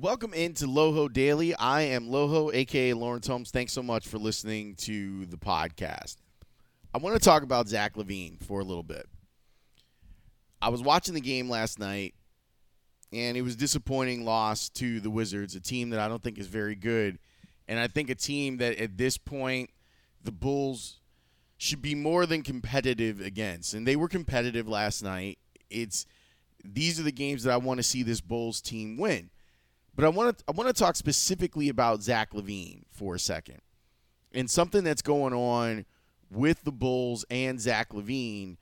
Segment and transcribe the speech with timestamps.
[0.00, 1.56] Welcome into Loho Daily.
[1.56, 3.50] I am Loho, aka Laurence Holmes.
[3.50, 6.18] Thanks so much for listening to the podcast.
[6.94, 9.06] I want to talk about Zach LaVine for a little bit.
[10.62, 12.14] I was watching the game last night,
[13.12, 16.46] and it was disappointing loss to the Wizards, a team that I don't think is
[16.46, 17.18] very good,
[17.66, 19.70] and I think a team that at this point
[20.22, 21.00] the Bulls
[21.56, 25.40] should be more than competitive against, and they were competitive last night.
[25.70, 26.06] It's
[26.64, 29.30] these are the games that I want to see this Bulls team win.
[29.98, 33.58] But I want to I want to talk specifically about Zach LaVine for a second,
[34.32, 35.86] and something that's going on
[36.30, 38.58] with the Bulls and Zach LaVine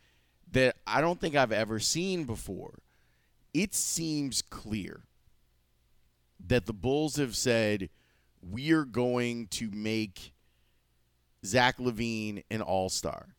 [0.52, 2.78] that I don't think I've ever seen before.
[3.52, 5.02] It seems clear
[6.40, 7.90] that the Bulls have said
[8.40, 10.32] we are going to make
[11.44, 13.36] Zach LaVine an All Star.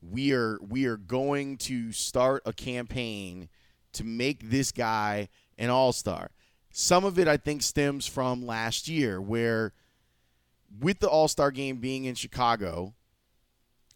[0.00, 3.48] We are we are going to start a campaign
[3.94, 6.30] to make this guy an All Star.
[6.72, 9.72] Some of it, I think, stems from last year, where
[10.80, 12.94] with the All Star game being in Chicago,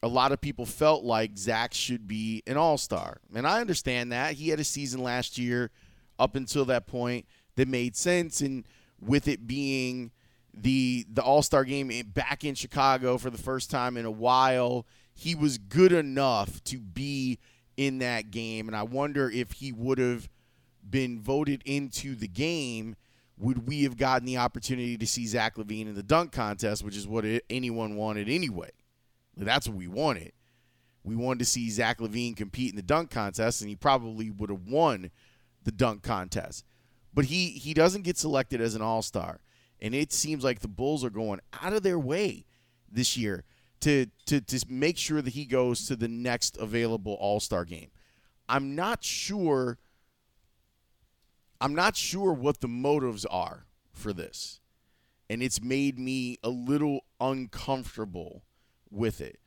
[0.02, 3.20] a lot of people felt like Zach should be an All Star.
[3.34, 4.34] And I understand that.
[4.34, 5.70] He had a season last year
[6.18, 7.26] up until that point
[7.56, 8.40] that made sense.
[8.40, 8.66] And
[9.00, 10.10] with it being
[10.52, 14.86] the the All Star game back in Chicago for the first time in a while,
[15.14, 17.38] he was good enough to be
[17.76, 18.68] in that game.
[18.68, 20.28] And I wonder if he would have
[20.88, 22.96] been voted into the game,
[23.36, 26.96] would we have gotten the opportunity to see Zach LaVine in the dunk contest, which
[26.96, 28.70] is what anyone wanted anyway?
[29.36, 30.32] That's what we wanted.
[31.02, 34.50] We wanted to see Zach LaVine compete in the dunk contest, and he probably would
[34.50, 35.10] have won
[35.62, 36.64] the dunk contest.
[37.12, 39.40] But he he doesn't get selected as an All Star,
[39.80, 42.46] and it seems like the Bulls are going out of their way
[42.90, 43.44] this year
[43.80, 47.90] to to to make sure that he goes to the next available All Star game.
[48.48, 49.78] I'm not sure
[51.64, 54.60] I'm not sure what the motives are for this.
[55.30, 58.44] And it's made me a little uncomfortable
[58.90, 59.38] with it.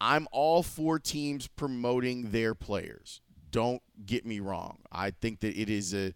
[0.00, 3.20] I'm all for teams promoting their players.
[3.50, 4.78] Don't get me wrong.
[4.92, 6.14] I think that it is a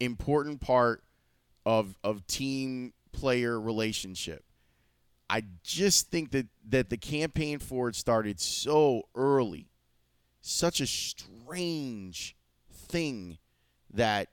[0.00, 1.04] important part
[1.64, 4.42] of of team player relationship.
[5.30, 9.68] I just think that that the campaign for it started so early.
[10.40, 12.34] Such a strange
[12.72, 13.38] thing
[13.94, 14.30] that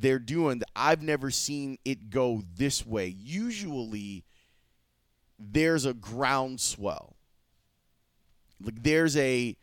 [0.00, 3.06] they're doing I've never seen it go this way.
[3.06, 4.24] Usually
[5.38, 7.16] there's a groundswell.
[8.62, 9.56] Like there's a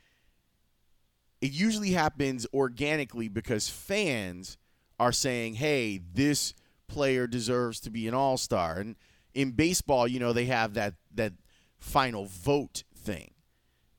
[1.41, 4.57] it usually happens organically because fans
[4.99, 6.53] are saying, "Hey, this
[6.87, 8.95] player deserves to be an all-star." And
[9.33, 11.33] in baseball, you know, they have that that
[11.79, 13.31] final vote thing.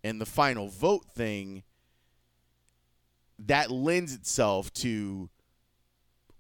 [0.05, 1.63] And the final vote thing
[3.39, 5.31] that lends itself to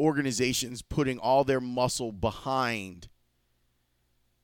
[0.02, 3.08] organizations putting all their muscle behind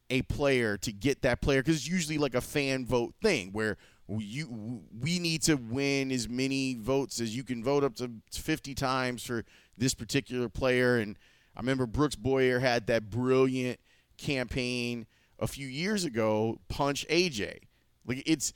[0.08, 3.76] a player to get that player because it's usually like a fan vote thing where
[4.08, 8.74] you we need to win as many votes as you can vote up to 50
[8.74, 9.44] times for
[9.76, 10.96] this particular player.
[10.96, 11.18] And
[11.54, 13.80] I remember Brooks Boyer had that brilliant
[14.16, 15.06] campaign
[15.38, 17.58] a few years ago punch AJ
[18.04, 18.52] like it's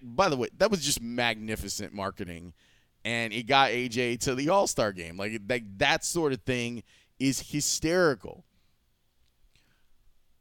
[0.00, 2.54] by the way that was just magnificent marketing
[3.06, 5.16] and it got AJ to the All Star game.
[5.16, 6.82] Like, like that sort of thing
[7.20, 8.44] is hysterical.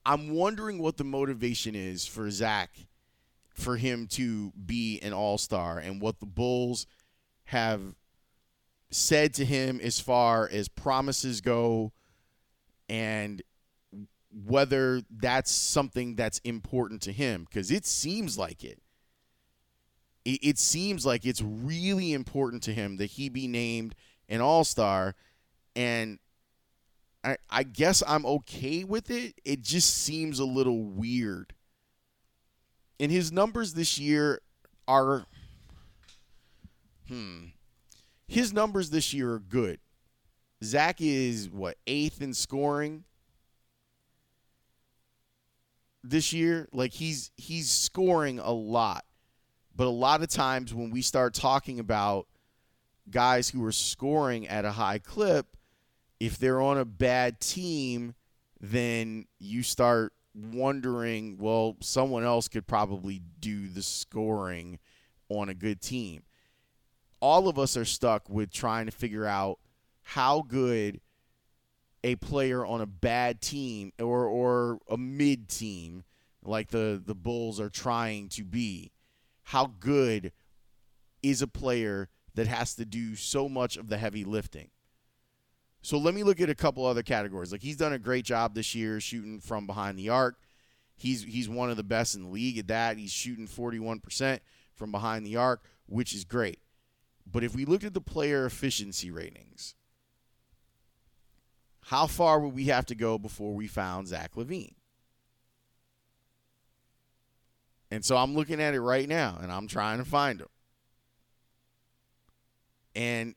[0.03, 2.71] I'm wondering what the motivation is for Zach
[3.53, 6.85] for him to be an all star and what the Bulls
[7.45, 7.95] have
[8.91, 11.91] said to him as far as promises go
[12.89, 13.41] and
[14.45, 18.79] whether that's something that's important to him because it seems like it.
[20.25, 20.39] It.
[20.42, 23.95] It seems like it's really important to him that he be named
[24.27, 25.16] an all star.
[25.75, 26.19] And
[27.24, 29.36] I, I guess I'm okay with it.
[29.45, 31.54] It just seems a little weird.
[33.00, 34.42] And his numbers this year
[34.88, 35.25] are.
[37.07, 37.45] Hmm.
[38.27, 39.80] His numbers this year are good.
[40.63, 43.04] Zach is, what, eighth in scoring?
[46.10, 46.68] this year.
[46.72, 49.04] Like he's he's scoring a lot.
[49.75, 52.27] But a lot of times when we start talking about
[53.10, 55.57] guys who are scoring at a high clip,
[56.19, 58.16] if they're on a bad team,
[58.62, 64.80] then you start wondering, well, someone else could probably do the scoring
[65.30, 66.24] on a good team.
[67.19, 69.60] All of us are stuck with trying to figure out
[70.04, 71.01] how good
[72.04, 76.04] a player on a bad team or or a mid team
[76.44, 78.92] like the the Bulls are trying to be.
[79.45, 80.31] How good
[81.21, 84.69] is a player that has to do so much of the heavy lifting?
[85.81, 87.51] So let me look at a couple other categories.
[87.51, 90.38] Like he's done a great job this year shooting from behind the arc.
[90.95, 92.97] He's he's one of the best in the league at that.
[92.97, 94.39] He's shooting 41%
[94.74, 96.59] from behind the arc, which is great.
[97.31, 99.75] But if we looked at the player efficiency ratings,
[101.81, 104.74] how far would we have to go before we found Zach LaVine?
[107.91, 110.47] And so I'm looking at it right now and I'm trying to find him.
[112.95, 113.35] And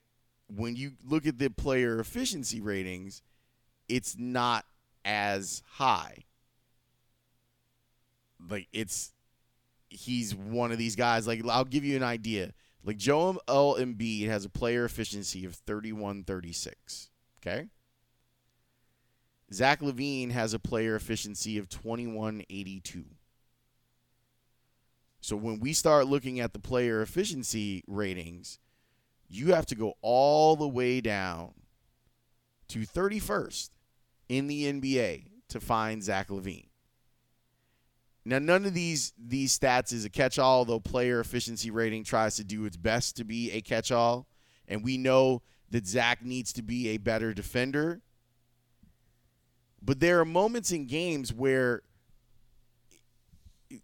[0.49, 3.23] when you look at the player efficiency ratings,
[3.89, 4.65] it's not
[5.05, 6.25] as high.
[8.49, 9.13] Like it's
[9.89, 11.27] he's one of these guys.
[11.27, 12.53] Like I'll give you an idea.
[12.85, 17.09] Like Joel Embiid has a player efficiency of 31-36.
[17.41, 17.67] Okay.
[19.53, 23.05] Zach LaVine has a player efficiency of 2182.
[25.21, 28.59] So when we start looking at the player efficiency ratings,
[29.29, 31.55] you have to go all the way down
[32.69, 33.71] to 31st
[34.29, 36.69] in the NBA to find Zach LaVine.
[38.25, 42.45] Now, none of these these stats is a catch-all, though player efficiency rating tries to
[42.45, 44.27] do its best to be a catch-all,
[44.67, 48.03] and we know that Zach needs to be a better defender
[49.83, 51.83] but there are moments in games where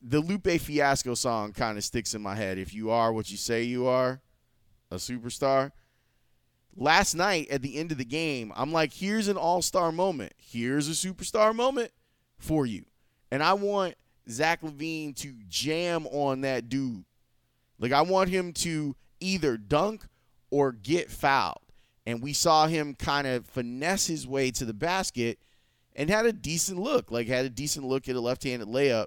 [0.03, 2.59] the Lupe Fiasco song kind of sticks in my head.
[2.59, 4.21] If you are what you say you are,
[4.91, 5.73] a superstar.
[6.77, 10.33] Last night at the end of the game, I'm like, here's an all star moment.
[10.37, 11.93] Here's a superstar moment
[12.39, 12.85] for you.
[13.31, 13.95] And I want
[14.29, 17.05] Zach LaVine to jam on that dude.
[17.79, 20.07] Like, I want him to either dunk
[20.51, 21.59] or get fouled.
[22.07, 25.39] And we saw him kind of finesse his way to the basket
[25.97, 29.07] and had a decent look, like had a decent look at a left-handed layup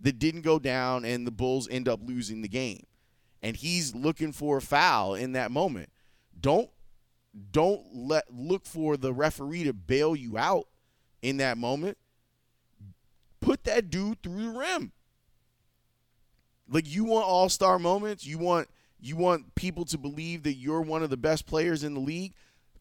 [0.00, 2.84] that didn't go down, and the Bulls end up losing the game.
[3.42, 5.90] And he's looking for a foul in that moment.
[6.38, 6.70] Don't
[7.50, 10.68] don't let look for the referee to bail you out
[11.20, 11.98] in that moment.
[13.40, 14.92] Put that dude through the rim.
[16.68, 18.68] Like you want all-star moments, you want
[18.98, 22.32] you want people to believe that you're one of the best players in the league.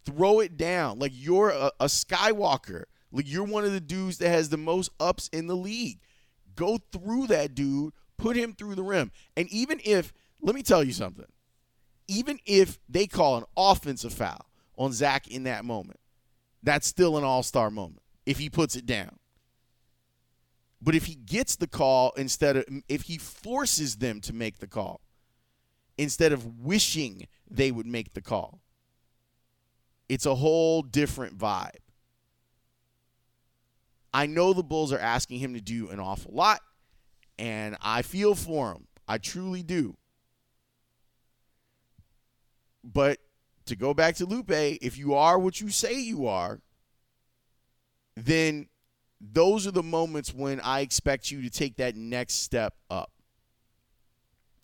[0.05, 0.99] Throw it down.
[0.99, 2.85] Like you're a, a Skywalker
[3.15, 5.99] like you're one of the dudes that has the most ups in the league.
[6.55, 9.11] Go through that dude, put him through the rim.
[9.35, 11.25] And even if, let me tell you something,
[12.07, 14.45] even if they call an offensive foul
[14.77, 15.99] on Zach in that moment,
[16.63, 19.19] that's still an all star moment if he puts it down.
[20.81, 24.67] But if he gets the call instead of, if he forces them to make the
[24.67, 25.01] call
[25.97, 28.61] instead of wishing they would make the call,
[30.07, 31.79] it's a whole different vibe.
[34.15, 36.61] I know the Bulls are asking him to do an awful lot,
[37.37, 38.87] and I feel for him.
[39.09, 39.97] I truly do.
[42.81, 43.19] But
[43.65, 46.61] to go back to Lupe, if you are what you say you are,
[48.15, 48.69] then
[49.19, 53.11] those are the moments when I expect you to take that next step up.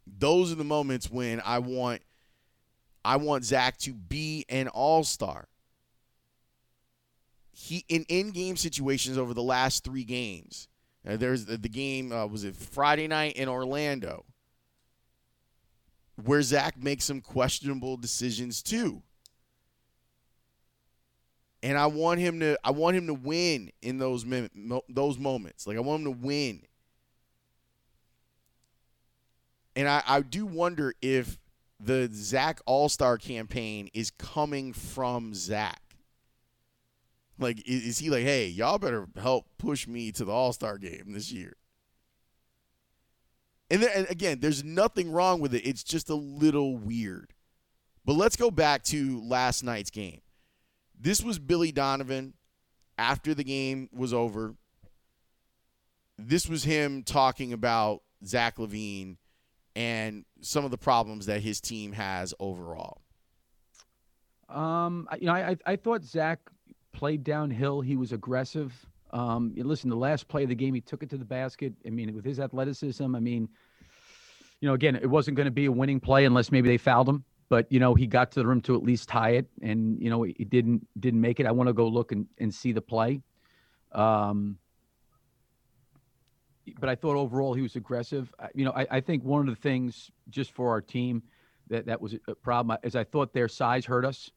[0.07, 2.03] Those are the moments when I want
[3.03, 5.49] I want Zach to be an all-star
[7.51, 10.67] he in in-game situations over the last three games.
[11.07, 14.25] Uh, there's the, the game uh, was it Friday night in Orlando,
[16.23, 19.03] where Zach makes some questionable decisions too.
[21.63, 24.25] and I want him to I want him to win in those
[24.89, 25.67] those moments.
[25.67, 26.61] Like I want him to win.
[29.75, 31.39] And I, I do wonder if
[31.79, 35.80] the Zach All Star campaign is coming from Zach.
[37.41, 41.05] Like, is, he like, hey, y'all better help push me to the All Star game
[41.07, 41.55] this year?
[43.69, 45.65] And, there, and again, there's nothing wrong with it.
[45.65, 47.33] It's just a little weird.
[48.05, 50.21] But let's go back to last night's game.
[50.99, 52.33] This was Billy Donovan
[52.97, 54.55] after the game was over.
[56.17, 59.17] This was him talking about Zach LaVine
[59.75, 63.01] and some of the problems that his team has overall.
[64.49, 66.39] Um, you know, I I thought Zach
[66.93, 67.81] played downhill.
[67.81, 68.73] He was aggressive.
[69.11, 71.73] Um, listen, the last play of the game, he took it to the basket.
[71.85, 73.49] I mean, with his athleticism, I mean,
[74.61, 77.09] you know, again, it wasn't going to be a winning play unless maybe they fouled
[77.09, 80.01] him but you know he got to the rim to at least tie it, and
[80.01, 81.45] you know he didn't didn't make it.
[81.45, 83.21] I want to go look and, and see the play.
[83.91, 84.57] Um,
[86.79, 88.33] but I thought overall he was aggressive.
[88.55, 91.23] You know, I, I think one of the things just for our team
[91.67, 94.31] that that was a problem is I thought their size hurt us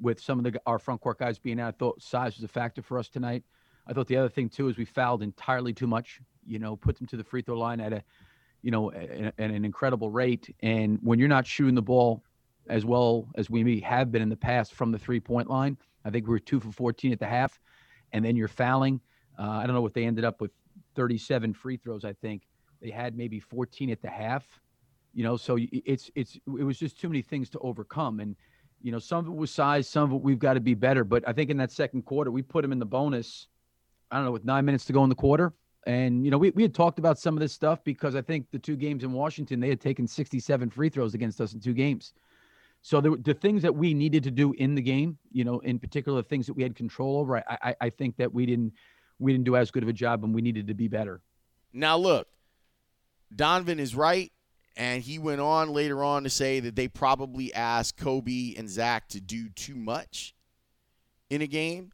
[0.00, 1.68] with some of the our front court guys being out.
[1.68, 3.44] I thought size was a factor for us tonight.
[3.86, 6.20] I thought the other thing too is we fouled entirely too much.
[6.46, 8.02] You know, put them to the free throw line at a,
[8.62, 10.54] you know, at an incredible rate.
[10.62, 12.22] And when you're not shooting the ball
[12.68, 15.76] as well as we have been in the past from the three point line.
[16.04, 17.60] I think we were two for 14 at the half,
[18.12, 19.00] and then you're fouling.
[19.38, 20.52] Uh, I don't know what they ended up with
[20.94, 22.04] 37 free throws.
[22.04, 22.42] I think
[22.80, 24.46] they had maybe 14 at the half.
[25.12, 28.34] You know, so it's it's it was just too many things to overcome, and
[28.84, 31.02] you know some of it was size, some of it we've got to be better.
[31.02, 33.48] But I think in that second quarter we put them in the bonus.
[34.10, 35.52] I don't know with nine minutes to go in the quarter.
[35.86, 38.46] And, you know, we, we had talked about some of this stuff because I think
[38.50, 41.74] the two games in Washington, they had taken 67 free throws against us in two
[41.74, 42.14] games.
[42.80, 45.78] So the, the things that we needed to do in the game, you know, in
[45.78, 48.72] particular the things that we had control over, I, I, I think that we didn't
[49.18, 51.20] we didn't do as good of a job, and we needed to be better.
[51.72, 52.28] Now look,
[53.34, 54.32] Donovan is right,
[54.76, 59.08] and he went on later on to say that they probably asked Coby and Zach
[59.08, 60.34] to do too much
[61.30, 61.92] in a game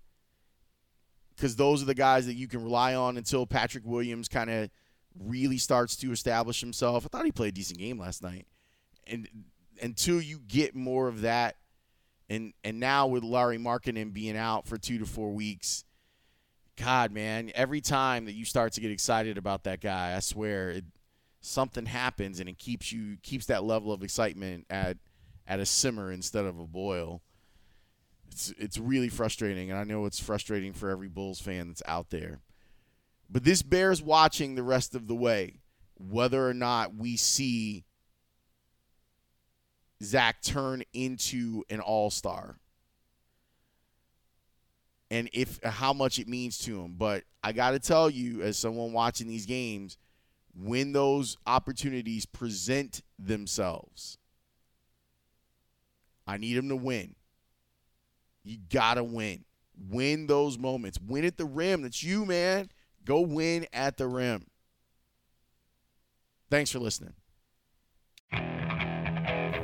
[1.34, 4.70] because those are the guys that you can rely on until Patrick Williams kind of
[5.18, 7.04] really starts to establish himself.
[7.04, 8.46] I thought he played a decent game last night,
[9.06, 9.28] and
[9.82, 11.56] until you get more of that,
[12.28, 15.84] and and now with Lauri Markkanen being out for two to four weeks,
[16.76, 20.70] God, man, every time that you start to get excited about that guy, I swear,
[20.70, 20.84] it,
[21.40, 24.98] something happens and it keeps you keeps that level of excitement at
[25.46, 27.22] at a simmer instead of a boil.
[28.30, 32.10] It's it's really frustrating, and I know it's frustrating for every Bulls fan that's out
[32.10, 32.40] there.
[33.28, 35.60] But this bears watching the rest of the way,
[35.96, 37.84] whether or not we see
[40.02, 42.58] Zach turn into an all star.
[45.10, 46.94] And if how much it means to him.
[46.96, 49.98] But I got to tell you, as someone watching these games,
[50.54, 54.18] when those opportunities present themselves,
[56.26, 57.14] I need him to win.
[58.44, 59.44] You got to win.
[59.88, 60.98] Win those moments.
[61.00, 61.82] Win at the rim.
[61.82, 62.68] That's you, man.
[63.04, 64.46] Go win at the rim.
[66.50, 67.14] Thanks for listening.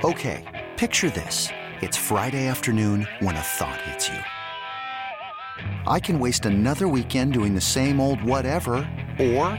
[0.05, 1.49] Okay, picture this.
[1.83, 4.19] It's Friday afternoon when a thought hits you.
[5.87, 8.77] I can waste another weekend doing the same old whatever,
[9.19, 9.59] or